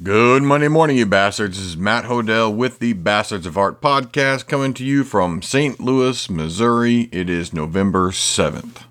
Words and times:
Good 0.00 0.44
Monday 0.44 0.68
morning, 0.68 0.96
you 0.96 1.06
bastards. 1.06 1.58
This 1.58 1.66
is 1.66 1.76
Matt 1.76 2.04
Hodell 2.04 2.54
with 2.54 2.78
the 2.78 2.92
Bastards 2.92 3.46
of 3.46 3.58
Art 3.58 3.80
podcast 3.80 4.46
coming 4.46 4.72
to 4.74 4.84
you 4.84 5.02
from 5.02 5.42
St. 5.42 5.80
Louis, 5.80 6.30
Missouri. 6.30 7.08
It 7.10 7.28
is 7.28 7.52
November 7.52 8.12
7th. 8.12 8.84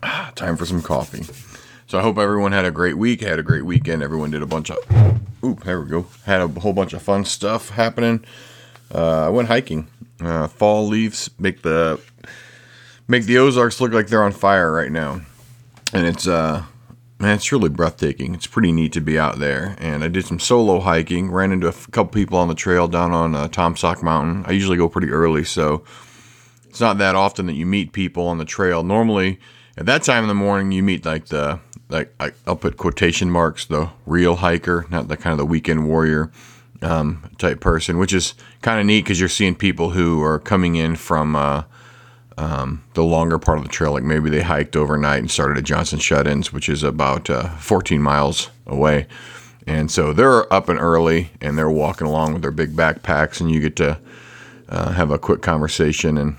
Ah, 0.00 0.30
time 0.36 0.56
for 0.56 0.64
some 0.64 0.80
coffee. 0.80 1.24
So 1.88 1.98
I 1.98 2.02
hope 2.02 2.18
everyone 2.18 2.52
had 2.52 2.64
a 2.64 2.70
great 2.70 2.96
week, 2.96 3.20
had 3.20 3.40
a 3.40 3.42
great 3.42 3.64
weekend. 3.64 4.00
Everyone 4.00 4.30
did 4.30 4.42
a 4.42 4.46
bunch 4.46 4.70
of, 4.70 4.78
oop, 5.44 5.64
there 5.64 5.80
we 5.80 5.88
go. 5.88 6.06
Had 6.24 6.40
a 6.40 6.46
whole 6.46 6.72
bunch 6.72 6.92
of 6.92 7.02
fun 7.02 7.24
stuff 7.24 7.70
happening. 7.70 8.24
Uh, 8.94 9.26
I 9.26 9.28
went 9.28 9.48
hiking. 9.48 9.88
Uh, 10.20 10.46
fall 10.46 10.86
leaves 10.86 11.28
make 11.40 11.62
the 11.62 12.00
make 13.08 13.24
the 13.24 13.38
Ozarks 13.38 13.80
look 13.80 13.92
like 13.92 14.06
they're 14.06 14.22
on 14.22 14.30
fire 14.30 14.70
right 14.70 14.92
now, 14.92 15.22
and 15.92 16.06
it's 16.06 16.28
uh 16.28 16.64
man, 17.24 17.36
it's 17.36 17.50
really 17.50 17.70
breathtaking. 17.70 18.34
It's 18.34 18.46
pretty 18.46 18.70
neat 18.70 18.92
to 18.92 19.00
be 19.00 19.18
out 19.18 19.38
there. 19.38 19.76
And 19.78 20.04
I 20.04 20.08
did 20.08 20.26
some 20.26 20.38
solo 20.38 20.80
hiking, 20.80 21.30
ran 21.30 21.52
into 21.52 21.68
a 21.68 21.72
couple 21.72 22.12
people 22.12 22.36
on 22.36 22.48
the 22.48 22.54
trail 22.54 22.86
down 22.86 23.12
on 23.12 23.34
uh, 23.34 23.48
Taum 23.48 23.76
Sauk 23.76 24.02
Mountain. 24.02 24.44
I 24.46 24.52
usually 24.52 24.76
go 24.76 24.90
pretty 24.90 25.10
early, 25.10 25.42
so 25.42 25.84
it's 26.68 26.80
not 26.80 26.98
that 26.98 27.14
often 27.14 27.46
that 27.46 27.54
you 27.54 27.64
meet 27.64 27.92
people 27.92 28.26
on 28.26 28.36
the 28.36 28.44
trail. 28.44 28.82
Normally, 28.82 29.40
at 29.78 29.86
that 29.86 30.02
time 30.02 30.24
in 30.24 30.28
the 30.28 30.34
morning, 30.34 30.70
you 30.70 30.82
meet 30.82 31.06
like 31.06 31.26
the 31.26 31.60
like 31.88 32.12
I, 32.20 32.32
will 32.46 32.56
put 32.56 32.76
quotation 32.76 33.30
marks 33.30 33.64
the 33.64 33.88
real 34.04 34.36
hiker, 34.36 34.86
not 34.90 35.08
the 35.08 35.16
kind 35.16 35.32
of 35.32 35.38
the 35.38 35.46
weekend 35.46 35.88
warrior 35.88 36.30
um, 36.82 37.30
type 37.38 37.60
person, 37.60 37.96
which 37.96 38.12
is 38.12 38.34
kind 38.60 38.80
of 38.80 38.84
neat 38.84 39.02
because 39.02 39.18
you're 39.18 39.30
seeing 39.30 39.54
people 39.54 39.90
who 39.90 40.22
are 40.22 40.38
coming 40.38 40.74
in 40.74 40.96
from. 40.96 41.36
Uh, 41.36 41.62
um, 42.38 42.84
the 42.94 43.04
longer 43.04 43.38
part 43.38 43.58
of 43.58 43.64
the 43.64 43.70
trail. 43.70 43.92
Like 43.92 44.02
maybe 44.02 44.30
they 44.30 44.42
hiked 44.42 44.76
overnight 44.76 45.20
and 45.20 45.30
started 45.30 45.58
at 45.58 45.64
Johnson 45.64 45.98
Shut-ins, 45.98 46.52
which 46.52 46.68
is 46.68 46.82
about 46.82 47.30
uh, 47.30 47.48
14 47.56 48.00
miles 48.00 48.50
away. 48.66 49.06
And 49.66 49.90
so 49.90 50.12
they're 50.12 50.52
up 50.52 50.68
and 50.68 50.78
early, 50.78 51.30
and 51.40 51.56
they're 51.56 51.70
walking 51.70 52.06
along 52.06 52.34
with 52.34 52.42
their 52.42 52.50
big 52.50 52.76
backpacks, 52.76 53.40
and 53.40 53.50
you 53.50 53.60
get 53.60 53.76
to 53.76 53.98
uh, 54.68 54.92
have 54.92 55.10
a 55.10 55.18
quick 55.18 55.40
conversation 55.40 56.18
and 56.18 56.36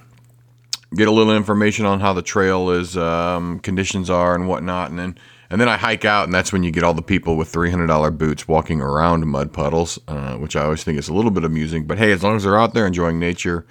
get 0.96 1.08
a 1.08 1.12
little 1.12 1.36
information 1.36 1.86
on 1.86 2.00
how 2.00 2.14
the 2.14 2.22
trail 2.22 2.70
is, 2.70 2.96
um, 2.96 3.60
conditions 3.60 4.10
are, 4.10 4.36
and 4.36 4.48
whatnot. 4.48 4.92
And 4.92 5.00
then 5.00 5.18
and 5.50 5.62
then 5.62 5.70
I 5.70 5.78
hike 5.78 6.06
out, 6.06 6.26
and 6.26 6.34
that's 6.34 6.52
when 6.52 6.64
you 6.64 6.72
get 6.72 6.84
all 6.84 6.94
the 6.94 7.02
people 7.02 7.38
with 7.38 7.52
$300 7.52 8.18
boots 8.18 8.48
walking 8.48 8.82
around 8.82 9.26
mud 9.28 9.54
puddles, 9.54 10.00
uh, 10.08 10.36
which 10.38 10.56
I 10.56 10.64
always 10.64 10.84
think 10.84 10.98
is 10.98 11.08
a 11.08 11.14
little 11.14 11.32
bit 11.32 11.44
amusing. 11.44 11.86
But 11.86 11.98
hey, 11.98 12.12
as 12.12 12.24
long 12.24 12.36
as 12.36 12.44
they're 12.44 12.60
out 12.60 12.74
there 12.74 12.88
enjoying 12.88 13.20
nature 13.20 13.66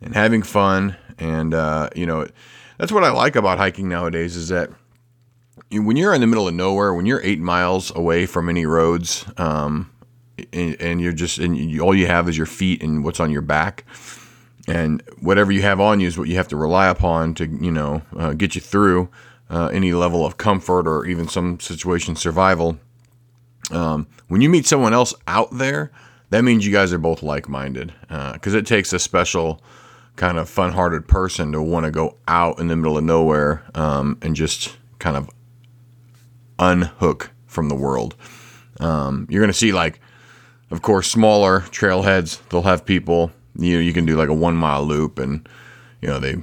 and 0.00 0.14
having 0.14 0.42
fun 0.42 0.96
and 1.18 1.54
uh, 1.54 1.88
you 1.94 2.06
know, 2.06 2.26
that's 2.78 2.92
what 2.92 3.04
I 3.04 3.10
like 3.10 3.36
about 3.36 3.58
hiking 3.58 3.88
nowadays 3.88 4.36
is 4.36 4.48
that 4.48 4.70
when 5.70 5.96
you're 5.96 6.14
in 6.14 6.20
the 6.20 6.26
middle 6.26 6.48
of 6.48 6.54
nowhere, 6.54 6.92
when 6.92 7.06
you're 7.06 7.22
eight 7.22 7.38
miles 7.38 7.94
away 7.94 8.26
from 8.26 8.48
any 8.48 8.66
roads, 8.66 9.24
um, 9.38 9.90
and, 10.52 10.80
and, 10.80 11.00
you're 11.00 11.12
just 11.12 11.38
and 11.38 11.56
you, 11.56 11.80
all 11.80 11.94
you 11.94 12.06
have 12.06 12.28
is 12.28 12.36
your 12.36 12.46
feet 12.46 12.82
and 12.82 13.04
what's 13.04 13.20
on 13.20 13.30
your 13.30 13.42
back, 13.42 13.84
and 14.66 15.02
whatever 15.20 15.52
you 15.52 15.62
have 15.62 15.80
on 15.80 16.00
you 16.00 16.08
is 16.08 16.18
what 16.18 16.28
you 16.28 16.36
have 16.36 16.48
to 16.48 16.56
rely 16.56 16.88
upon 16.88 17.34
to 17.34 17.46
you 17.46 17.70
know 17.70 18.02
uh, 18.16 18.32
get 18.32 18.54
you 18.54 18.60
through 18.60 19.08
uh, 19.50 19.66
any 19.72 19.92
level 19.92 20.24
of 20.26 20.36
comfort 20.36 20.86
or 20.86 21.06
even 21.06 21.28
some 21.28 21.60
situation 21.60 22.16
survival. 22.16 22.78
Um, 23.70 24.06
when 24.28 24.40
you 24.40 24.48
meet 24.48 24.66
someone 24.66 24.92
else 24.92 25.14
out 25.26 25.56
there, 25.56 25.92
that 26.30 26.42
means 26.42 26.66
you 26.66 26.72
guys 26.72 26.92
are 26.92 26.98
both 26.98 27.22
like-minded 27.22 27.92
because 28.08 28.54
uh, 28.54 28.58
it 28.58 28.66
takes 28.66 28.92
a 28.92 28.98
special 28.98 29.62
kind 30.16 30.38
of 30.38 30.48
fun-hearted 30.48 31.08
person 31.08 31.52
to 31.52 31.62
want 31.62 31.84
to 31.84 31.90
go 31.90 32.16
out 32.28 32.58
in 32.58 32.68
the 32.68 32.76
middle 32.76 32.98
of 32.98 33.04
nowhere 33.04 33.64
um, 33.74 34.18
and 34.22 34.36
just 34.36 34.76
kind 34.98 35.16
of 35.16 35.30
unhook 36.58 37.30
from 37.46 37.68
the 37.68 37.74
world. 37.74 38.14
Um, 38.80 39.26
you're 39.30 39.40
going 39.40 39.52
to 39.52 39.58
see 39.58 39.72
like, 39.72 40.00
of 40.70 40.82
course, 40.82 41.10
smaller 41.10 41.60
trailheads. 41.60 42.46
They'll 42.48 42.62
have 42.62 42.84
people. 42.84 43.30
You 43.56 43.74
know, 43.74 43.80
you 43.80 43.92
can 43.92 44.06
do 44.06 44.16
like 44.16 44.28
a 44.28 44.34
one 44.34 44.56
mile 44.56 44.84
loop, 44.84 45.18
and 45.18 45.46
you 46.00 46.08
know 46.08 46.18
they 46.18 46.36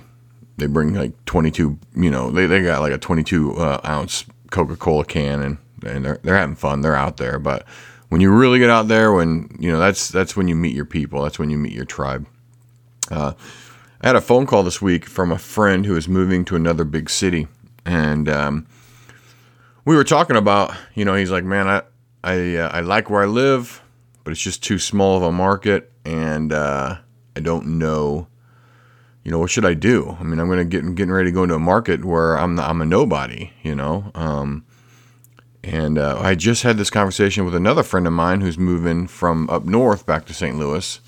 they 0.57 0.67
bring 0.67 0.93
like 0.93 1.13
22. 1.25 1.79
You 1.95 2.11
know, 2.11 2.29
they, 2.29 2.45
they 2.45 2.61
got 2.61 2.81
like 2.81 2.93
a 2.93 2.97
22 2.99 3.55
uh, 3.57 3.81
ounce 3.85 4.25
Coca 4.51 4.75
Cola 4.75 5.05
can, 5.05 5.41
and 5.41 5.57
and 5.83 6.05
they're 6.05 6.19
they're 6.23 6.37
having 6.37 6.55
fun. 6.55 6.81
They're 6.81 6.95
out 6.95 7.17
there, 7.17 7.39
but 7.39 7.65
when 8.09 8.21
you 8.21 8.31
really 8.31 8.59
get 8.59 8.69
out 8.69 8.87
there, 8.87 9.11
when 9.13 9.55
you 9.59 9.71
know 9.71 9.79
that's 9.79 10.09
that's 10.09 10.35
when 10.35 10.47
you 10.47 10.55
meet 10.55 10.75
your 10.75 10.85
people. 10.85 11.23
That's 11.23 11.39
when 11.39 11.49
you 11.49 11.57
meet 11.57 11.73
your 11.73 11.85
tribe. 11.85 12.27
Uh, 13.11 13.33
I 14.01 14.07
had 14.07 14.15
a 14.15 14.21
phone 14.21 14.45
call 14.45 14.63
this 14.63 14.81
week 14.81 15.05
from 15.05 15.31
a 15.31 15.37
friend 15.37 15.85
who 15.85 15.95
is 15.95 16.07
moving 16.07 16.45
to 16.45 16.55
another 16.55 16.83
big 16.83 17.09
city, 17.09 17.47
and 17.85 18.29
um, 18.29 18.67
we 19.85 19.95
were 19.95 20.03
talking 20.03 20.35
about, 20.35 20.73
you 20.95 21.05
know, 21.05 21.15
he's 21.15 21.31
like, 21.31 21.43
man, 21.43 21.67
I 21.67 21.81
I, 22.23 22.55
uh, 22.55 22.69
I 22.69 22.81
like 22.81 23.09
where 23.09 23.23
I 23.23 23.25
live, 23.25 23.81
but 24.23 24.31
it's 24.31 24.41
just 24.41 24.63
too 24.63 24.77
small 24.79 25.17
of 25.17 25.23
a 25.23 25.31
market, 25.31 25.91
and 26.05 26.51
uh, 26.51 26.97
I 27.35 27.39
don't 27.39 27.79
know, 27.79 28.27
you 29.23 29.31
know, 29.31 29.39
what 29.39 29.49
should 29.49 29.65
I 29.65 29.73
do? 29.73 30.17
I 30.19 30.23
mean, 30.23 30.39
I'm 30.39 30.49
gonna 30.49 30.65
get 30.65 30.95
getting 30.95 31.11
ready 31.13 31.29
to 31.29 31.33
go 31.33 31.43
into 31.43 31.55
a 31.55 31.59
market 31.59 32.03
where 32.03 32.37
I'm 32.37 32.55
the, 32.55 32.63
I'm 32.63 32.81
a 32.81 32.85
nobody, 32.85 33.51
you 33.63 33.75
know. 33.75 34.11
Um, 34.15 34.65
and 35.63 35.97
uh, 35.97 36.19
I 36.19 36.35
just 36.35 36.63
had 36.63 36.77
this 36.77 36.89
conversation 36.89 37.45
with 37.45 37.55
another 37.55 37.83
friend 37.83 38.07
of 38.07 38.13
mine 38.13 38.41
who's 38.41 38.57
moving 38.57 39.07
from 39.07 39.49
up 39.49 39.65
north 39.65 40.05
back 40.05 40.25
to 40.25 40.33
St. 40.33 40.57
Louis. 40.57 40.99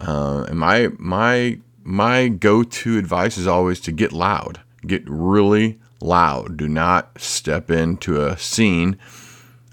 Uh, 0.00 0.44
and 0.48 0.58
my 0.58 0.88
my 0.98 1.58
my 1.82 2.28
go-to 2.28 2.98
advice 2.98 3.38
is 3.38 3.46
always 3.46 3.80
to 3.80 3.92
get 3.92 4.12
loud. 4.12 4.60
Get 4.86 5.02
really 5.06 5.78
loud. 6.00 6.56
Do 6.56 6.68
not 6.68 7.20
step 7.20 7.70
into 7.70 8.24
a 8.24 8.36
scene 8.36 8.98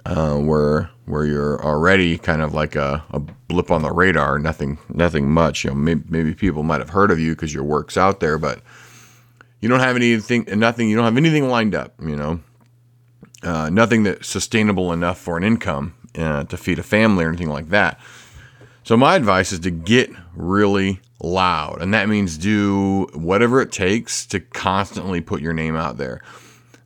uh, 0.05 0.37
where 0.37 0.89
where 1.05 1.25
you're 1.25 1.63
already 1.63 2.17
kind 2.17 2.41
of 2.41 2.53
like 2.53 2.75
a, 2.75 3.03
a, 3.11 3.19
blip 3.19 3.69
on 3.71 3.81
the 3.81 3.91
radar. 3.91 4.39
Nothing 4.39 4.77
nothing 4.89 5.29
much. 5.29 5.63
You 5.63 5.71
know, 5.71 5.75
maybe, 5.75 6.03
maybe 6.07 6.33
people 6.33 6.63
might 6.63 6.79
have 6.79 6.89
heard 6.89 7.11
of 7.11 7.19
you 7.19 7.33
because 7.33 7.53
your 7.53 7.63
work's 7.63 7.97
out 7.97 8.19
there, 8.19 8.37
but 8.37 8.61
you 9.59 9.69
don't 9.69 9.79
have 9.79 9.95
anything. 9.95 10.45
Nothing. 10.47 10.89
You 10.89 10.95
don't 10.95 11.05
have 11.05 11.17
anything 11.17 11.47
lined 11.49 11.75
up. 11.75 11.93
You 12.01 12.15
know, 12.15 12.39
uh, 13.43 13.69
nothing 13.69 14.03
that's 14.03 14.27
sustainable 14.27 14.91
enough 14.91 15.19
for 15.19 15.37
an 15.37 15.43
income 15.43 15.95
uh, 16.17 16.43
to 16.45 16.57
feed 16.57 16.79
a 16.79 16.83
family 16.83 17.25
or 17.25 17.29
anything 17.29 17.49
like 17.49 17.69
that. 17.69 17.99
So 18.83 18.97
my 18.97 19.15
advice 19.15 19.53
is 19.53 19.59
to 19.61 19.71
get 19.71 20.11
really 20.35 20.99
loud, 21.21 21.81
and 21.81 21.93
that 21.93 22.09
means 22.09 22.37
do 22.37 23.07
whatever 23.13 23.61
it 23.61 23.71
takes 23.71 24.25
to 24.27 24.41
constantly 24.41 25.21
put 25.21 25.41
your 25.41 25.53
name 25.53 25.75
out 25.75 25.97
there. 25.97 26.21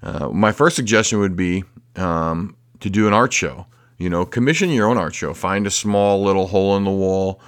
Uh, 0.04 0.30
my 0.30 0.52
first 0.52 0.76
suggestion 0.76 1.20
would 1.20 1.36
be 1.36 1.64
um, 1.96 2.56
to 2.82 2.90
do 2.92 3.08
an 3.08 3.14
art 3.14 3.34
show. 3.34 3.66
You 3.98 4.12
know, 4.12 4.26
commission 4.26 4.70
your 4.70 4.88
own 4.88 4.98
art 4.98 5.16
show. 5.16 5.34
Find 5.34 5.66
a 5.66 5.72
small 5.72 6.24
little 6.24 6.46
hole 6.48 6.78
in 6.78 6.84
the 6.84 6.92
wall 6.92 7.42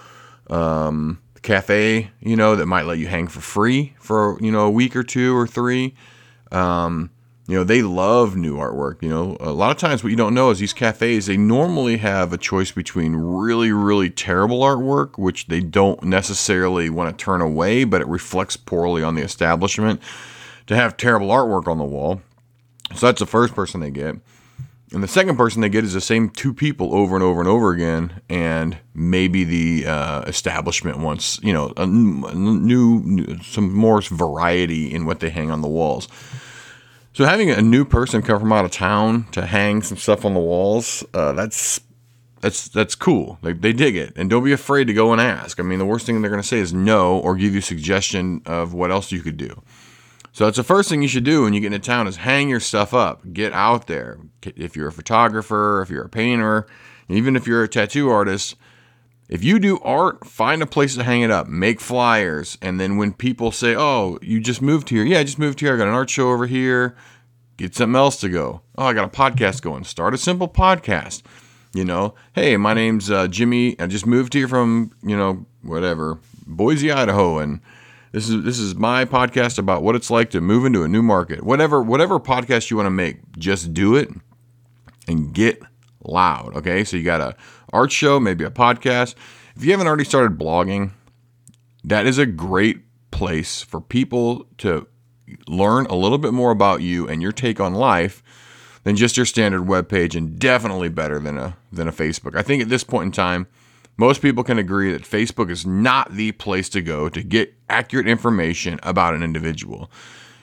um, 0.49 1.21
cafe. 1.43 2.09
You 2.19 2.35
know 2.35 2.55
that 2.55 2.65
might 2.65 2.85
let 2.85 2.97
you 2.97 3.05
hang 3.05 3.27
for 3.27 3.41
free 3.41 3.93
for 3.99 4.39
you 4.41 4.51
know 4.51 4.61
a 4.61 4.71
week 4.71 4.95
or 4.95 5.03
two 5.03 5.37
or 5.37 5.45
three. 5.45 5.93
Um, 6.51 7.11
you 7.49 7.55
know, 7.55 7.63
they 7.63 7.81
love 7.81 8.35
new 8.35 8.57
artwork. 8.57 9.01
You 9.01 9.09
know, 9.09 9.35
a 9.39 9.49
lot 9.51 9.71
of 9.71 9.77
times 9.77 10.03
what 10.03 10.11
you 10.11 10.15
don't 10.15 10.35
know 10.35 10.51
is 10.51 10.59
these 10.59 10.71
cafes, 10.71 11.25
they 11.25 11.35
normally 11.35 11.97
have 11.97 12.31
a 12.31 12.37
choice 12.37 12.71
between 12.71 13.15
really, 13.15 13.71
really 13.71 14.11
terrible 14.11 14.59
artwork, 14.59 15.17
which 15.17 15.47
they 15.47 15.59
don't 15.59 16.03
necessarily 16.03 16.91
want 16.91 17.17
to 17.17 17.25
turn 17.25 17.41
away, 17.41 17.85
but 17.85 18.01
it 18.01 18.07
reflects 18.07 18.55
poorly 18.55 19.01
on 19.01 19.15
the 19.15 19.23
establishment, 19.23 19.99
to 20.67 20.75
have 20.75 20.95
terrible 20.95 21.29
artwork 21.29 21.67
on 21.67 21.79
the 21.79 21.83
wall. 21.83 22.21
So 22.93 23.07
that's 23.07 23.19
the 23.19 23.25
first 23.25 23.55
person 23.55 23.79
they 23.79 23.89
get. 23.89 24.17
And 24.91 25.01
the 25.01 25.07
second 25.07 25.35
person 25.35 25.61
they 25.61 25.69
get 25.69 25.83
is 25.83 25.93
the 25.93 26.01
same 26.01 26.29
two 26.29 26.53
people 26.53 26.93
over 26.93 27.15
and 27.15 27.23
over 27.23 27.39
and 27.39 27.49
over 27.49 27.71
again, 27.71 28.21
and 28.29 28.77
maybe 28.93 29.43
the 29.43 29.87
uh, 29.87 30.21
establishment 30.27 30.99
wants, 30.99 31.39
you 31.41 31.53
know, 31.53 31.73
a, 31.77 31.83
a 31.83 31.87
new, 31.87 33.39
some 33.41 33.73
more 33.73 34.03
variety 34.03 34.93
in 34.93 35.07
what 35.07 35.19
they 35.19 35.31
hang 35.31 35.49
on 35.49 35.61
the 35.61 35.67
walls. 35.67 36.07
So 37.13 37.25
having 37.25 37.49
a 37.49 37.61
new 37.61 37.85
person 37.85 38.21
come 38.21 38.39
from 38.39 38.53
out 38.53 38.65
of 38.65 38.71
town 38.71 39.25
to 39.31 39.45
hang 39.45 39.81
some 39.81 39.97
stuff 39.97 40.25
on 40.25 40.33
the 40.33 40.39
walls, 40.39 41.03
uh, 41.13 41.33
that's 41.33 41.81
that's 42.41 42.69
that's 42.69 42.95
cool. 42.95 43.37
They, 43.41 43.53
they 43.53 43.73
dig 43.73 43.95
it, 43.95 44.13
and 44.15 44.29
don't 44.29 44.43
be 44.43 44.53
afraid 44.53 44.85
to 44.85 44.93
go 44.93 45.11
and 45.11 45.19
ask. 45.19 45.59
I 45.59 45.63
mean, 45.63 45.79
the 45.79 45.85
worst 45.85 46.05
thing 46.05 46.21
they're 46.21 46.31
going 46.31 46.41
to 46.41 46.47
say 46.47 46.59
is 46.59 46.73
no, 46.73 47.17
or 47.19 47.35
give 47.35 47.53
you 47.53 47.61
suggestion 47.61 48.41
of 48.45 48.73
what 48.73 48.91
else 48.91 49.11
you 49.11 49.21
could 49.21 49.37
do. 49.37 49.61
So 50.31 50.45
that's 50.45 50.57
the 50.57 50.63
first 50.63 50.89
thing 50.89 51.01
you 51.01 51.07
should 51.07 51.23
do 51.23 51.43
when 51.43 51.53
you 51.53 51.59
get 51.59 51.73
into 51.73 51.85
town 51.85 52.07
is 52.07 52.17
hang 52.17 52.47
your 52.49 52.59
stuff 52.59 52.93
up. 52.93 53.33
Get 53.33 53.51
out 53.51 53.87
there. 53.87 54.19
If 54.43 54.75
you're 54.75 54.87
a 54.87 54.93
photographer, 54.93 55.81
if 55.81 55.89
you're 55.89 56.05
a 56.05 56.09
painter, 56.09 56.67
even 57.09 57.35
if 57.35 57.47
you're 57.47 57.63
a 57.63 57.67
tattoo 57.67 58.09
artist, 58.09 58.55
if 59.29 59.43
you 59.43 59.59
do 59.59 59.79
art, 59.81 60.25
find 60.25 60.61
a 60.63 60.65
place 60.65 60.95
to 60.95 61.03
hang 61.03 61.21
it 61.21 61.29
up, 61.29 61.47
make 61.47 61.79
flyers, 61.79 62.57
and 62.61 62.79
then 62.79 62.97
when 62.97 63.13
people 63.13 63.51
say, 63.51 63.75
"Oh, 63.75 64.17
you 64.23 64.39
just 64.39 64.61
moved 64.61 64.89
here," 64.89 65.03
yeah, 65.03 65.19
I 65.19 65.23
just 65.23 65.37
moved 65.37 65.59
here. 65.59 65.75
I 65.75 65.77
got 65.77 65.87
an 65.87 65.93
art 65.93 66.09
show 66.09 66.31
over 66.31 66.47
here. 66.47 66.95
Get 67.55 67.75
something 67.75 67.95
else 67.95 68.19
to 68.21 68.29
go. 68.29 68.61
Oh, 68.77 68.85
I 68.85 68.93
got 68.93 69.05
a 69.05 69.15
podcast 69.15 69.61
going. 69.61 69.83
Start 69.83 70.13
a 70.13 70.17
simple 70.17 70.47
podcast. 70.47 71.21
You 71.73 71.85
know, 71.85 72.15
hey, 72.33 72.57
my 72.57 72.73
name's 72.73 73.11
uh, 73.11 73.27
Jimmy. 73.27 73.79
I 73.79 73.85
just 73.85 74.07
moved 74.07 74.33
here 74.33 74.47
from 74.47 74.91
you 75.03 75.15
know 75.15 75.45
whatever 75.61 76.19
Boise, 76.47 76.91
Idaho, 76.91 77.37
and 77.37 77.61
this 78.11 78.27
is 78.27 78.43
this 78.43 78.57
is 78.57 78.73
my 78.73 79.05
podcast 79.05 79.59
about 79.59 79.83
what 79.83 79.95
it's 79.95 80.09
like 80.09 80.31
to 80.31 80.41
move 80.41 80.65
into 80.65 80.83
a 80.83 80.87
new 80.87 81.03
market. 81.03 81.43
Whatever 81.43 81.83
whatever 81.83 82.19
podcast 82.19 82.71
you 82.71 82.77
want 82.77 82.87
to 82.87 82.91
make, 82.91 83.37
just 83.37 83.75
do 83.75 83.95
it 83.95 84.09
and 85.07 85.31
get 85.33 85.61
loud. 86.03 86.55
Okay, 86.55 86.83
so 86.83 86.97
you 86.97 87.03
got 87.03 87.21
a 87.21 87.35
art 87.73 87.91
show, 87.91 88.19
maybe 88.19 88.43
a 88.43 88.49
podcast. 88.49 89.15
If 89.55 89.65
you 89.65 89.71
haven't 89.71 89.87
already 89.87 90.03
started 90.03 90.37
blogging, 90.37 90.91
that 91.83 92.05
is 92.05 92.17
a 92.17 92.25
great 92.25 92.81
place 93.11 93.61
for 93.61 93.81
people 93.81 94.47
to 94.59 94.87
learn 95.47 95.85
a 95.87 95.95
little 95.95 96.17
bit 96.17 96.33
more 96.33 96.51
about 96.51 96.81
you 96.81 97.07
and 97.07 97.21
your 97.21 97.31
take 97.31 97.59
on 97.59 97.73
life 97.73 98.23
than 98.83 98.95
just 98.95 99.17
your 99.17 99.25
standard 99.25 99.67
web 99.67 99.89
page 99.89 100.15
and 100.15 100.39
definitely 100.39 100.89
better 100.89 101.19
than 101.19 101.37
a 101.37 101.57
than 101.71 101.87
a 101.87 101.91
Facebook. 101.91 102.35
I 102.35 102.41
think 102.41 102.63
at 102.63 102.69
this 102.69 102.83
point 102.83 103.07
in 103.07 103.11
time, 103.11 103.47
most 103.97 104.21
people 104.21 104.43
can 104.43 104.57
agree 104.57 104.91
that 104.93 105.03
Facebook 105.03 105.49
is 105.51 105.65
not 105.65 106.13
the 106.13 106.31
place 106.33 106.69
to 106.69 106.81
go 106.81 107.09
to 107.09 107.21
get 107.21 107.53
accurate 107.69 108.07
information 108.07 108.79
about 108.81 109.13
an 109.13 109.23
individual. 109.23 109.91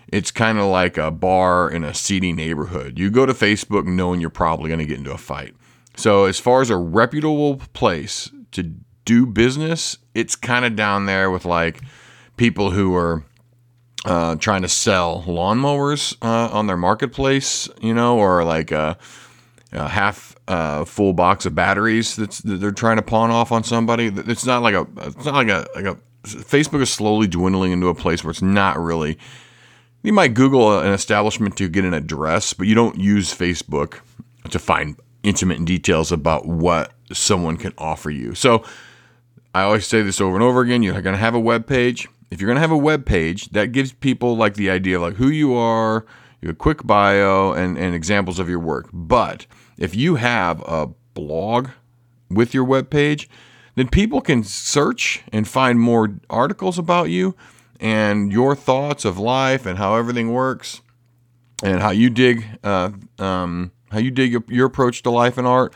It's 0.08 0.30
kind 0.30 0.58
of 0.58 0.66
like 0.66 0.98
a 0.98 1.10
bar 1.10 1.70
in 1.70 1.82
a 1.82 1.94
seedy 1.94 2.32
neighborhood. 2.32 2.98
You 2.98 3.10
go 3.10 3.26
to 3.26 3.32
Facebook 3.32 3.86
knowing 3.86 4.20
you're 4.20 4.30
probably 4.30 4.68
going 4.68 4.78
to 4.78 4.86
get 4.86 4.98
into 4.98 5.12
a 5.12 5.18
fight. 5.18 5.54
So, 5.96 6.26
as 6.26 6.38
far 6.38 6.60
as 6.60 6.70
a 6.70 6.76
reputable 6.76 7.56
place 7.72 8.30
to 8.52 8.74
do 9.04 9.26
business, 9.26 9.98
it's 10.14 10.36
kind 10.36 10.64
of 10.64 10.76
down 10.76 11.06
there 11.06 11.30
with 11.30 11.44
like 11.44 11.80
people 12.36 12.70
who 12.70 12.94
are 12.94 13.24
uh, 14.04 14.36
trying 14.36 14.62
to 14.62 14.68
sell 14.68 15.24
lawnmowers 15.26 16.16
uh, 16.22 16.48
on 16.52 16.66
their 16.66 16.76
marketplace, 16.76 17.68
you 17.80 17.94
know, 17.94 18.18
or 18.18 18.44
like 18.44 18.70
a, 18.70 18.96
a 19.72 19.88
half 19.88 20.36
uh, 20.48 20.84
full 20.84 21.12
box 21.12 21.46
of 21.46 21.54
batteries 21.54 22.14
that's 22.14 22.38
that 22.40 22.56
they're 22.56 22.70
trying 22.70 22.96
to 22.96 23.02
pawn 23.02 23.30
off 23.30 23.50
on 23.50 23.64
somebody. 23.64 24.06
It's 24.06 24.46
not 24.46 24.62
like 24.62 24.74
a, 24.74 24.86
it's 24.98 25.24
not 25.24 25.34
like 25.34 25.48
a, 25.48 25.66
like 25.74 25.86
a. 25.86 25.98
Facebook 26.24 26.82
is 26.82 26.90
slowly 26.90 27.28
dwindling 27.28 27.70
into 27.70 27.86
a 27.86 27.94
place 27.94 28.24
where 28.24 28.32
it's 28.32 28.42
not 28.42 28.78
really. 28.78 29.18
You 30.02 30.12
might 30.12 30.34
Google 30.34 30.78
an 30.78 30.92
establishment 30.92 31.56
to 31.56 31.68
get 31.68 31.84
an 31.84 31.94
address, 31.94 32.52
but 32.52 32.66
you 32.66 32.74
don't 32.74 32.98
use 32.98 33.34
Facebook 33.34 34.00
to 34.50 34.58
find 34.58 34.96
intimate 35.26 35.64
details 35.64 36.12
about 36.12 36.46
what 36.46 36.92
someone 37.12 37.56
can 37.56 37.72
offer 37.76 38.10
you. 38.10 38.34
So 38.34 38.64
I 39.54 39.62
always 39.62 39.86
say 39.86 40.02
this 40.02 40.20
over 40.20 40.34
and 40.34 40.42
over 40.42 40.60
again. 40.60 40.82
You're 40.82 41.00
going 41.00 41.14
to 41.14 41.18
have 41.18 41.34
a 41.34 41.40
web 41.40 41.66
page 41.66 42.08
if 42.30 42.40
you're 42.40 42.48
going 42.48 42.56
to 42.56 42.60
have 42.60 42.70
a 42.70 42.76
web 42.76 43.06
page, 43.06 43.50
that 43.50 43.72
gives 43.72 43.92
people 43.92 44.36
like 44.36 44.54
the 44.54 44.70
idea 44.70 44.96
of 44.96 45.02
like 45.02 45.14
who 45.14 45.28
you 45.28 45.54
are, 45.54 46.04
your 46.40 46.54
quick 46.54 46.84
bio, 46.84 47.52
and, 47.52 47.78
and 47.78 47.94
examples 47.94 48.38
of 48.38 48.48
your 48.48 48.58
work. 48.58 48.88
But 48.92 49.46
if 49.78 49.94
you 49.94 50.16
have 50.16 50.60
a 50.66 50.88
blog 51.14 51.70
with 52.28 52.52
your 52.52 52.64
web 52.64 52.90
page, 52.90 53.28
then 53.74 53.88
people 53.88 54.20
can 54.20 54.42
search 54.42 55.22
and 55.32 55.46
find 55.46 55.78
more 55.78 56.18
articles 56.28 56.78
about 56.78 57.10
you 57.10 57.36
and 57.78 58.32
your 58.32 58.56
thoughts 58.56 59.04
of 59.04 59.18
life 59.18 59.66
and 59.66 59.78
how 59.78 59.96
everything 59.96 60.32
works 60.32 60.80
and 61.62 61.80
how 61.80 61.90
you 61.90 62.10
dig 62.10 62.44
uh, 62.64 62.90
um, 63.18 63.70
how 63.90 63.98
you 63.98 64.10
dig 64.10 64.32
your, 64.32 64.44
your, 64.48 64.66
approach 64.66 65.02
to 65.02 65.10
life 65.10 65.38
and 65.38 65.46
art. 65.46 65.74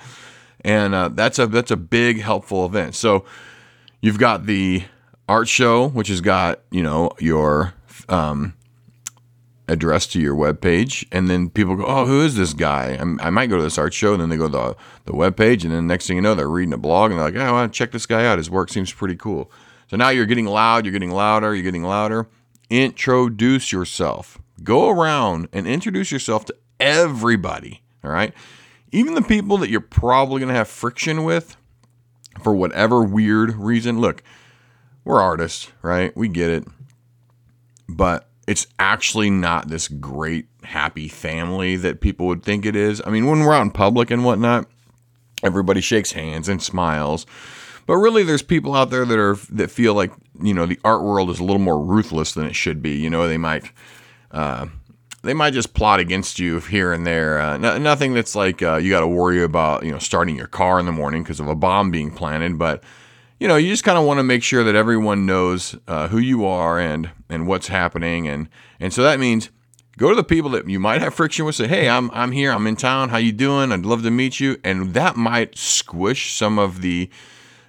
And 0.63 0.95
uh, 0.95 1.09
that's 1.09 1.39
a 1.39 1.47
that's 1.47 1.71
a 1.71 1.77
big 1.77 2.21
helpful 2.21 2.67
event. 2.67 2.95
So 2.95 3.25
you've 4.01 4.19
got 4.19 4.47
the 4.47 4.85
art 5.29 5.49
show, 5.49 5.89
which 5.89 6.09
has 6.09 6.21
got 6.21 6.61
you 6.71 6.83
know 6.83 7.13
your 7.19 7.75
um, 8.09 8.55
address 9.69 10.07
to 10.09 10.21
your 10.21 10.35
web 10.35 10.61
page, 10.61 11.07
and 11.13 11.31
then 11.31 11.49
people 11.49 11.77
go, 11.77 11.87
"Oh, 11.87 12.05
who 12.05 12.21
is 12.23 12.37
this 12.37 12.53
guy?" 12.53 12.97
I'm, 13.01 13.19
i 13.21 13.31
might 13.31 13.47
go 13.47 13.57
to 13.57 13.63
this 13.63 13.79
art 13.79 13.95
show, 13.95 14.13
and 14.13 14.21
then 14.21 14.29
they 14.29 14.37
go 14.37 14.49
to 14.49 14.53
the, 14.53 14.77
the 15.07 15.17
web 15.17 15.37
page, 15.37 15.65
and 15.65 15.73
then 15.73 15.87
next 15.87 16.07
thing 16.07 16.17
you 16.17 16.23
know, 16.23 16.35
they're 16.35 16.49
reading 16.49 16.75
a 16.75 16.79
blog, 16.79 17.11
and 17.11 17.19
they're 17.19 17.27
like, 17.27 17.37
"Oh, 17.37 17.41
I 17.41 17.53
want 17.53 17.73
to 17.73 17.77
check 17.77 17.93
this 17.93 18.07
guy 18.07 18.27
out. 18.27 18.39
His 18.39 18.51
work 18.51 18.71
seems 18.71 18.93
pretty 18.93 19.17
cool." 19.17 19.51
So 19.91 19.97
now 19.97 20.11
you're 20.11 20.27
getting 20.27 20.47
loud, 20.47 20.85
you're 20.85 20.93
getting 20.93 21.11
louder, 21.11 21.55
you're 21.55 21.65
getting 21.65 21.83
louder. 21.83 22.29
Introduce 22.69 23.73
yourself. 23.73 24.39
Go 24.63 24.89
around 24.89 25.49
and 25.53 25.67
introduce 25.67 26.13
yourself 26.13 26.45
to 26.45 26.55
everybody. 26.79 27.83
All 28.03 28.11
right, 28.11 28.33
even 28.93 29.15
the 29.15 29.23
people 29.23 29.59
that 29.59 29.71
you're 29.71 29.81
probably 29.81 30.41
going 30.41 30.49
to 30.49 30.55
have 30.55 30.69
friction 30.69 31.25
with 31.25 31.57
for 32.43 32.55
whatever 32.55 33.03
weird 33.03 33.55
reason. 33.57 34.01
Look 34.01 34.23
we're 35.05 35.21
artists, 35.21 35.71
right? 35.83 36.17
We 36.17 36.29
get 36.29 36.51
it. 36.51 36.65
But 37.89 38.29
it's 38.47 38.67
actually 38.79 39.31
not 39.31 39.69
this 39.69 39.89
great, 39.89 40.47
happy 40.63 41.09
family 41.09 41.77
that 41.77 42.01
people 42.01 42.27
would 42.27 42.43
think 42.43 42.67
it 42.67 42.77
is. 42.77 43.03
I 43.05 43.11
mean, 43.11 43.27
when 43.27 43.41
we're 43.41 43.55
out 43.55 43.63
in 43.63 43.71
public 43.71 44.11
and 44.11 44.25
whatnot, 44.25 44.67
everybody 45.43 45.81
shakes 45.81 46.13
hands 46.13 46.49
and 46.49 46.63
smiles. 46.63 47.27
But 47.87 47.97
really, 47.97 48.23
there's 48.23 48.43
people 48.43 48.75
out 48.75 48.91
there 48.91 49.05
that 49.05 49.19
are 49.19 49.37
that 49.51 49.71
feel 49.71 49.95
like 49.95 50.13
you 50.41 50.55
know 50.55 50.67
the 50.67 50.79
art 50.85 51.03
world 51.03 51.31
is 51.31 51.41
a 51.41 51.45
little 51.45 51.59
more 51.59 51.83
ruthless 51.83 52.35
than 52.35 52.47
it 52.47 52.55
should 52.55 52.83
be. 52.83 52.93
You 52.93 53.11
know, 53.11 53.27
they 53.27 53.39
might 53.39 53.73
uh, 54.31 54.67
they 55.23 55.35
might 55.35 55.53
just 55.53 55.75
plot 55.75 56.01
against 56.01 56.39
you 56.39 56.61
here 56.61 56.93
and 56.93 57.07
there. 57.07 57.41
Uh, 57.41 57.59
no, 57.59 57.79
nothing 57.79 58.15
that's 58.15 58.35
like 58.35 58.63
uh, 58.63 58.77
you 58.77 58.91
got 58.91 59.01
to 59.01 59.09
worry 59.09 59.43
about 59.43 59.85
you 59.85 59.93
know 59.93 59.99
starting 59.99 60.37
your 60.37 60.47
car 60.47 60.81
in 60.81 60.87
the 60.87 60.93
morning 60.93 61.23
because 61.23 61.41
of 61.41 61.49
a 61.49 61.55
bomb 61.55 61.91
being 61.91 62.11
planted. 62.11 62.59
But 62.59 62.83
you 63.39 63.49
know, 63.49 63.57
you 63.57 63.69
just 63.69 63.85
kind 63.85 63.99
of 63.99 64.05
want 64.05 64.19
to 64.19 64.23
make 64.25 64.43
sure 64.43 64.65
that 64.65 64.75
everyone 64.75 65.27
knows 65.27 65.77
uh, 65.89 66.09
who 66.09 66.19
you 66.19 66.45
are 66.47 66.79
and 66.79 67.11
and 67.29 67.47
what's 67.47 67.69
happening, 67.69 68.29
and 68.29 68.49
and 68.79 68.93
so 68.93 69.03
that 69.03 69.21
means 69.21 69.51
go 69.99 70.09
to 70.09 70.15
the 70.15 70.25
people 70.25 70.51
that 70.51 70.69
you 70.69 70.81
might 70.81 71.01
have 71.03 71.15
friction 71.15 71.45
with. 71.45 71.55
Say, 71.55 71.69
hey, 71.69 71.89
I'm 71.89 72.11
I'm 72.13 72.33
here, 72.33 72.53
I'm 72.53 72.67
in 72.67 72.77
town. 72.77 73.11
How 73.11 73.19
you 73.19 73.33
doing? 73.33 73.73
I'd 73.73 73.85
love 73.85 74.03
to 74.05 74.11
meet 74.11 74.41
you, 74.41 74.59
and 74.65 74.95
that 74.95 75.17
might 75.17 75.57
squish 75.57 76.33
some 76.35 76.59
of 76.59 76.81
the 76.81 77.11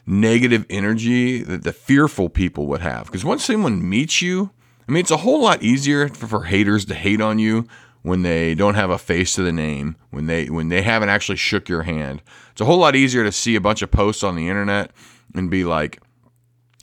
negative 0.05 0.65
energy 0.69 1.43
that 1.43 1.63
the 1.63 1.73
fearful 1.73 2.29
people 2.29 2.67
would 2.67 2.81
have. 2.81 3.05
Because 3.05 3.23
once 3.23 3.45
someone 3.45 3.87
meets 3.87 4.21
you, 4.21 4.51
I 4.91 4.93
mean, 4.93 4.99
it's 4.99 5.11
a 5.11 5.17
whole 5.17 5.41
lot 5.41 5.63
easier 5.63 6.09
for, 6.09 6.43
haters 6.43 6.83
to 6.83 6.93
hate 6.93 7.21
on 7.21 7.39
you 7.39 7.65
when 8.01 8.23
they 8.23 8.53
don't 8.53 8.75
have 8.75 8.89
a 8.89 8.97
face 8.97 9.35
to 9.35 9.41
the 9.41 9.53
name, 9.53 9.95
when 10.09 10.25
they 10.25 10.49
when 10.49 10.67
they 10.67 10.81
haven't 10.81 11.07
actually 11.07 11.37
shook 11.37 11.69
your 11.69 11.83
hand. 11.83 12.21
It's 12.51 12.59
a 12.59 12.65
whole 12.65 12.79
lot 12.79 12.93
easier 12.93 13.23
to 13.23 13.31
see 13.31 13.55
a 13.55 13.61
bunch 13.61 13.81
of 13.81 13.89
posts 13.89 14.21
on 14.21 14.35
the 14.35 14.49
internet 14.49 14.91
and 15.33 15.49
be 15.49 15.63
like, 15.63 16.01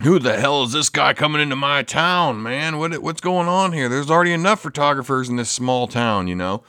who 0.02 0.18
the 0.18 0.40
hell 0.40 0.62
is 0.62 0.72
this 0.72 0.88
guy 0.88 1.12
coming 1.12 1.42
into 1.42 1.54
my 1.54 1.82
town, 1.82 2.42
man? 2.42 2.78
What 2.78 2.96
what's 3.02 3.20
going 3.20 3.46
on 3.46 3.74
here? 3.74 3.90
There's 3.90 4.10
already 4.10 4.32
enough 4.32 4.62
photographers 4.62 5.28
in 5.28 5.36
this 5.36 5.50
small 5.50 5.86
town, 5.86 6.28
you 6.28 6.34
know. 6.34 6.62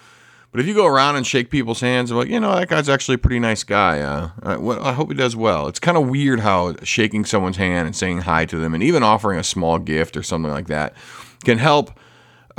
But 0.51 0.59
if 0.59 0.67
you 0.67 0.73
go 0.73 0.87
around 0.87 1.15
and 1.15 1.25
shake 1.25 1.49
people's 1.49 1.79
hands, 1.79 2.11
like, 2.11 2.27
you 2.27 2.41
know, 2.41 2.53
that 2.53 2.67
guy's 2.67 2.89
actually 2.89 3.15
a 3.15 3.19
pretty 3.19 3.39
nice 3.39 3.63
guy. 3.63 4.01
Uh, 4.01 4.31
I 4.43 4.91
hope 4.91 5.09
he 5.09 5.15
does 5.15 5.37
well. 5.37 5.67
It's 5.69 5.79
kind 5.79 5.95
of 5.95 6.09
weird 6.09 6.41
how 6.41 6.75
shaking 6.83 7.23
someone's 7.23 7.55
hand 7.55 7.85
and 7.85 7.95
saying 7.95 8.21
hi 8.21 8.43
to 8.43 8.57
them, 8.57 8.73
and 8.73 8.83
even 8.83 9.03
offering 9.03 9.39
a 9.39 9.43
small 9.43 9.79
gift 9.79 10.17
or 10.17 10.23
something 10.23 10.51
like 10.51 10.67
that, 10.67 10.95
can 11.43 11.57
help 11.57 11.91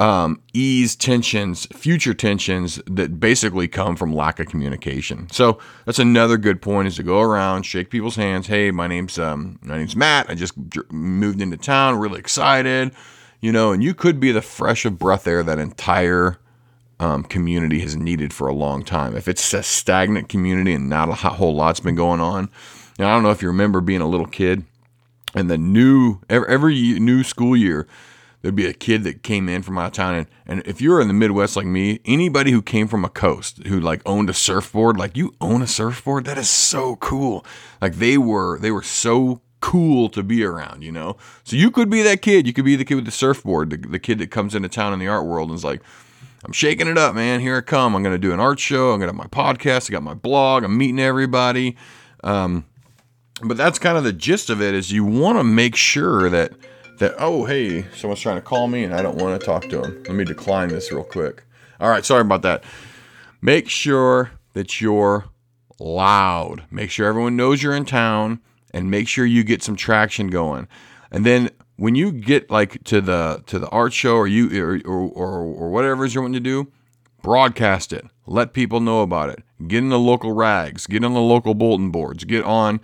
um, 0.01 0.41
ease 0.55 0.97
tensions, 0.97 1.67
future 1.67 2.15
tensions 2.15 2.81
that 2.87 3.21
basically 3.21 3.69
come 3.69 3.97
from 3.97 4.15
lack 4.15 4.41
of 4.41 4.47
communication. 4.47 5.29
So 5.31 5.59
that's 5.85 5.99
another 5.99 6.39
good 6.39 6.63
point: 6.63 6.89
is 6.89 6.97
to 6.97 7.03
go 7.03 7.21
around, 7.21 7.65
shake 7.65 7.91
people's 7.91 8.17
hands. 8.17 8.47
Hey, 8.47 8.71
my 8.71 8.87
name's 8.87 9.19
um, 9.19 9.59
my 9.63 9.77
name's 9.77 9.95
Matt. 9.95 10.31
I 10.31 10.35
just 10.35 10.55
moved 10.91 11.43
into 11.43 11.59
town, 11.59 11.99
really 11.99 12.19
excited, 12.19 12.93
you 13.41 13.53
know. 13.53 13.73
And 13.73 13.83
you 13.83 13.93
could 13.93 14.19
be 14.19 14.33
the 14.33 14.41
fresh 14.41 14.87
of 14.87 14.99
breath 14.99 15.27
air 15.27 15.43
that 15.43 15.59
entire 15.59 16.39
um, 16.99 17.23
community 17.23 17.81
has 17.81 17.95
needed 17.95 18.33
for 18.33 18.49
a 18.49 18.55
long 18.55 18.83
time. 18.83 19.15
If 19.15 19.29
it's 19.29 19.53
a 19.53 19.63
stagnant 19.63 20.31
community 20.31 20.73
and 20.73 20.89
not 20.89 21.11
a 21.11 21.15
whole 21.15 21.55
lot's 21.55 21.81
been 21.81 21.95
going 21.95 22.21
on, 22.21 22.49
and 22.99 23.07
I 23.07 23.15
don't 23.15 23.23
know 23.23 23.33
if 23.33 23.43
you 23.43 23.49
remember 23.49 23.83
being 23.83 24.01
a 24.01 24.09
little 24.09 24.27
kid 24.27 24.65
and 25.35 25.51
the 25.51 25.59
new 25.59 26.21
every, 26.31 26.49
every 26.49 26.99
new 27.01 27.23
school 27.23 27.55
year 27.55 27.87
there'd 28.43 28.55
be 28.55 28.67
a 28.67 28.73
kid 28.73 29.05
that 29.05 29.23
came 29.23 29.49
in 29.49 29.63
from 29.63 29.79
out 29.79 29.87
of 29.87 29.93
town 29.93 30.15
and, 30.15 30.27
and 30.47 30.67
if 30.67 30.81
you 30.81 30.91
were 30.91 31.01
in 31.01 31.09
the 31.09 31.15
midwest 31.15 31.57
like 31.57 31.67
me 31.67 32.01
anybody 32.05 32.51
who 32.51 32.63
came 32.63 32.89
from 32.89 33.05
a 33.05 33.09
coast 33.09 33.67
who 33.67 33.81
like 33.81 34.03
owned 34.07 34.31
a 34.31 34.35
surfboard 34.35 34.97
like 34.97 35.17
you 35.17 35.35
own 35.41 35.63
a 35.63 35.67
surfboard? 35.67 36.25
That 36.25 36.39
is 36.39 36.51
so 36.51 36.97
cool. 36.97 37.45
Like 37.81 37.95
they 37.95 38.19
were 38.19 38.59
they 38.59 38.71
were 38.71 38.83
so 38.83 39.41
cool 39.61 40.09
to 40.09 40.23
be 40.23 40.43
around 40.45 40.83
you 40.83 40.93
know? 40.93 41.17
So 41.45 41.57
you 41.57 41.71
could 41.71 41.91
be 41.91 42.03
that 42.03 42.23
kid. 42.23 42.47
You 42.47 42.53
could 42.53 42.65
be 42.65 42.77
the 42.77 42.85
kid 42.85 42.95
with 42.97 43.05
the 43.05 43.11
surfboard 43.11 43.71
the, 43.71 43.77
the 43.77 43.99
kid 43.99 44.19
that 44.19 44.31
comes 44.31 44.55
into 44.55 44.69
town 44.69 44.93
in 44.93 44.99
the 44.99 45.09
art 45.09 45.27
world 45.27 45.51
and 45.51 45.57
is 45.57 45.65
like 45.65 45.83
i'm 46.45 46.53
shaking 46.53 46.89
it 46.89 46.99
up 46.99 47.15
man. 47.15 47.41
Here 47.41 47.57
i 47.57 47.61
come. 47.61 47.95
I'm 47.95 48.05
to 48.05 48.19
do 48.19 48.33
an 48.33 48.41
art 48.41 48.59
show. 48.59 48.93
I'm 48.93 49.01
to 49.01 49.07
have 49.07 49.15
my 49.15 49.27
podcast. 49.27 49.91
I 49.91 49.93
got 49.93 50.03
my 50.03 50.15
blog. 50.15 50.65
I'm 50.65 50.77
meeting 50.77 51.01
everybody. 51.01 51.77
Um, 52.25 52.67
but 53.43 53.57
that's 53.57 53.79
kind 53.79 53.97
of 53.97 54.05
the 54.05 54.13
gist 54.13 54.51
of 54.51 54.61
it 54.61 54.75
is 54.75 54.93
you 54.93 55.05
want 55.05 55.39
to 55.39 55.45
make 55.45 55.75
sure 55.75 56.29
that 56.29 56.53
that, 57.01 57.15
oh, 57.19 57.45
hey, 57.45 57.87
someone's 57.95 58.21
trying 58.21 58.37
to 58.37 58.43
call 58.43 58.69
me 58.69 58.85
and 58.85 58.95
I 58.95 59.03
don't 59.03 59.17
want 59.17 59.39
to 59.39 59.45
talk 59.45 59.69
to 59.71 59.81
them. 59.81 60.03
Let 60.05 60.15
me 60.15 60.25
decline 60.25 60.69
this 60.69 60.93
real 60.93 61.03
quick. 61.03 61.43
All 61.81 61.91
right, 61.91 62.05
sorry 62.05 62.21
about 62.21 62.43
that. 62.43 62.63
Make 63.43 63.69
sure 63.69 64.33
that 64.53 64.81
you're 64.81 65.25
loud. 65.79 66.65
Make 66.71 66.91
sure 66.91 67.09
everyone 67.09 67.37
knows 67.37 67.63
you're 67.63 67.75
in 67.75 67.87
town 67.87 68.41
and 68.73 68.91
make 68.91 69.09
sure 69.09 69.25
you 69.25 69.43
get 69.43 69.63
some 69.63 69.77
traction 69.77 70.29
going. 70.29 70.69
And 71.11 71.27
then 71.27 71.51
when 71.77 71.95
you 71.95 72.13
get 72.13 72.51
like 72.51 72.85
to 72.85 73.01
the 73.01 73.43
to 73.47 73.59
the 73.59 73.69
art 73.71 73.95
show 73.95 74.17
or 74.17 74.27
you 74.27 74.63
or 74.63 74.81
or, 74.85 75.11
or, 75.11 75.39
or 75.39 75.71
whatever 75.71 76.05
is 76.05 76.15
you're 76.15 76.23
wanting 76.23 76.35
to 76.35 76.41
do, 76.41 76.71
broadcast 77.23 77.93
it. 77.93 78.05
Let 78.27 78.53
people 78.53 78.81
know 78.81 79.01
about 79.01 79.31
it. 79.31 79.43
Get 79.67 79.79
in 79.79 79.89
the 79.89 79.99
local 79.99 80.33
rags. 80.33 80.87
Get 80.87 81.03
on 81.03 81.15
the 81.15 81.21
local 81.21 81.55
bulletin 81.55 81.91
boards. 81.91 82.25
Get 82.25 82.45
on 82.45 82.81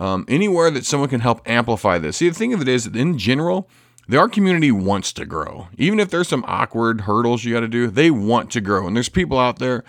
um, 0.00 0.24
anywhere 0.26 0.70
that 0.72 0.86
someone 0.86 1.10
can 1.10 1.20
help 1.20 1.48
amplify 1.48 1.98
this. 1.98 2.16
See, 2.16 2.28
the 2.28 2.34
thing 2.34 2.54
of 2.54 2.60
it 2.60 2.68
is, 2.68 2.86
in 2.86 3.18
general, 3.18 3.68
the 4.08 4.16
art 4.16 4.32
community 4.32 4.72
wants 4.72 5.12
to 5.12 5.24
grow. 5.24 5.68
Even 5.76 6.00
if 6.00 6.10
there's 6.10 6.26
some 6.26 6.44
awkward 6.48 7.02
hurdles 7.02 7.44
you 7.44 7.52
got 7.52 7.60
to 7.60 7.68
do, 7.68 7.86
they 7.86 8.10
want 8.10 8.50
to 8.52 8.60
grow. 8.60 8.86
And 8.86 8.96
there's 8.96 9.10
people 9.10 9.38
out 9.38 9.60
there 9.60 9.84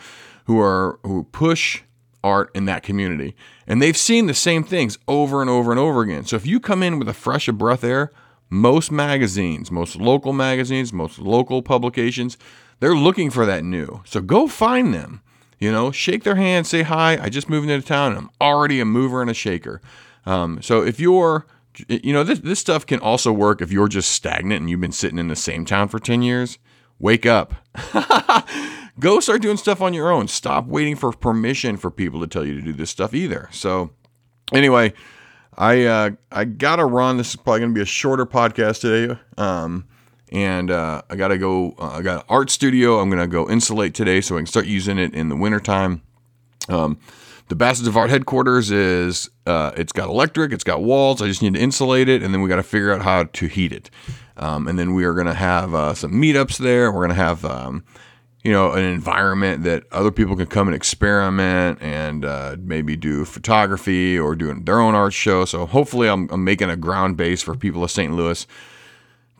who 0.45 0.59
are 0.59 0.99
who 1.03 1.23
push 1.31 1.81
art 2.23 2.51
in 2.53 2.65
that 2.65 2.83
community. 2.83 3.35
And 3.65 3.81
they've 3.81 3.97
seen 3.97 4.27
the 4.27 4.33
same 4.33 4.63
things 4.63 4.99
over 5.07 5.41
and 5.41 5.49
over 5.49 5.71
and 5.71 5.79
over 5.79 6.01
again. 6.01 6.25
So 6.25 6.35
if 6.35 6.45
you 6.45 6.59
come 6.59 6.83
in 6.83 6.99
with 6.99 7.09
a 7.09 7.13
fresh 7.13 7.47
of 7.47 7.57
breath 7.57 7.83
air, 7.83 8.11
most 8.49 8.91
magazines, 8.91 9.71
most 9.71 9.95
local 9.95 10.33
magazines, 10.33 10.91
most 10.91 11.17
local 11.17 11.61
publications, 11.61 12.37
they're 12.79 12.95
looking 12.95 13.31
for 13.31 13.45
that 13.45 13.63
new. 13.63 14.01
So 14.05 14.21
go 14.21 14.47
find 14.47 14.93
them. 14.93 15.21
You 15.61 15.71
know, 15.71 15.91
shake 15.91 16.23
their 16.23 16.35
hand, 16.35 16.65
say 16.65 16.81
hi. 16.81 17.19
I 17.21 17.29
just 17.29 17.47
moved 17.47 17.69
into 17.69 17.87
town 17.87 18.13
and 18.13 18.17
I'm 18.17 18.29
already 18.41 18.79
a 18.79 18.85
mover 18.85 19.21
and 19.21 19.29
a 19.29 19.33
shaker. 19.35 19.79
Um, 20.25 20.59
so 20.59 20.83
if 20.83 20.99
you're, 20.99 21.45
you 21.87 22.11
know, 22.11 22.23
this, 22.23 22.39
this 22.39 22.59
stuff 22.59 22.83
can 22.85 22.99
also 22.99 23.31
work 23.31 23.61
if 23.61 23.71
you're 23.71 23.87
just 23.87 24.11
stagnant 24.11 24.61
and 24.61 24.69
you've 24.71 24.81
been 24.81 24.91
sitting 24.91 25.19
in 25.19 25.27
the 25.27 25.35
same 25.35 25.63
town 25.63 25.87
for 25.87 25.99
10 25.99 26.23
years. 26.23 26.57
Wake 26.97 27.27
up. 27.27 27.53
Go 28.99 29.19
start 29.19 29.43
doing 29.43 29.57
stuff 29.57 29.81
on 29.81 29.93
your 29.93 30.11
own. 30.11 30.27
Stop 30.27 30.65
waiting 30.65 30.95
for 30.95 31.11
permission 31.11 31.77
for 31.77 31.91
people 31.91 32.19
to 32.21 32.27
tell 32.27 32.45
you 32.45 32.55
to 32.55 32.61
do 32.61 32.73
this 32.73 32.89
stuff 32.89 33.13
either. 33.13 33.47
So, 33.51 33.91
anyway, 34.51 34.93
I 35.57 35.85
uh, 35.85 36.09
I 36.31 36.45
gotta 36.45 36.85
run. 36.85 37.17
This 37.17 37.31
is 37.31 37.35
probably 37.37 37.61
gonna 37.61 37.73
be 37.73 37.81
a 37.81 37.85
shorter 37.85 38.25
podcast 38.27 38.81
today. 38.81 39.19
Um, 39.37 39.87
and 40.31 40.71
uh, 40.71 41.01
I 41.09 41.15
gotta 41.15 41.37
go. 41.37 41.75
Uh, 41.77 41.91
I 41.97 42.01
got 42.01 42.19
an 42.19 42.25
art 42.29 42.49
studio. 42.49 42.99
I'm 42.99 43.09
gonna 43.09 43.27
go 43.27 43.49
insulate 43.49 43.93
today 43.93 44.21
so 44.21 44.35
I 44.35 44.39
can 44.39 44.45
start 44.45 44.65
using 44.65 44.97
it 44.97 45.13
in 45.13 45.29
the 45.29 45.35
wintertime. 45.35 46.01
Um, 46.69 46.99
the 47.49 47.55
Bastards 47.55 47.87
of 47.87 47.97
Art 47.97 48.09
headquarters 48.09 48.71
is 48.71 49.29
uh, 49.45 49.71
it's 49.75 49.91
got 49.91 50.07
electric, 50.07 50.53
it's 50.53 50.63
got 50.63 50.81
walls. 50.83 51.21
I 51.21 51.27
just 51.27 51.41
need 51.41 51.55
to 51.55 51.59
insulate 51.59 52.07
it, 52.07 52.23
and 52.23 52.33
then 52.33 52.41
we 52.41 52.47
got 52.47 52.55
to 52.57 52.63
figure 52.63 52.93
out 52.93 53.01
how 53.01 53.25
to 53.25 53.47
heat 53.47 53.73
it. 53.73 53.89
Um, 54.37 54.67
and 54.67 54.79
then 54.79 54.93
we 54.93 55.03
are 55.03 55.13
gonna 55.13 55.33
have 55.33 55.73
uh, 55.73 55.93
some 55.93 56.13
meetups 56.13 56.57
there. 56.57 56.91
We're 56.91 57.01
gonna 57.01 57.13
have 57.15 57.43
um, 57.43 57.83
you 58.43 58.51
know, 58.51 58.71
an 58.71 58.83
environment 58.83 59.63
that 59.63 59.83
other 59.91 60.11
people 60.11 60.35
can 60.35 60.47
come 60.47 60.67
and 60.67 60.75
experiment 60.75 61.79
and 61.81 62.25
uh, 62.25 62.55
maybe 62.59 62.95
do 62.95 63.23
photography 63.23 64.17
or 64.17 64.35
doing 64.35 64.63
their 64.63 64.79
own 64.79 64.95
art 64.95 65.13
show. 65.13 65.45
So 65.45 65.65
hopefully, 65.67 66.07
I'm, 66.07 66.27
I'm, 66.31 66.43
making 66.43 66.69
a 66.69 66.75
ground 66.75 67.17
base 67.17 67.41
for 67.43 67.55
people 67.55 67.83
of 67.83 67.91
St. 67.91 68.13
Louis 68.13 68.47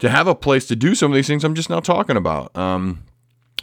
to 0.01 0.09
have 0.09 0.27
a 0.27 0.35
place 0.35 0.67
to 0.67 0.75
do 0.75 0.93
some 0.95 1.09
of 1.11 1.15
these 1.15 1.27
things 1.27 1.45
I'm 1.45 1.55
just 1.55 1.69
now 1.69 1.79
talking 1.79 2.17
about. 2.17 2.53
Um, 2.57 3.03